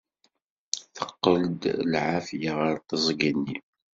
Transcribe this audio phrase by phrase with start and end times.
[0.95, 3.57] Teqqel-d lɛafya ɣer teẓgi-nni.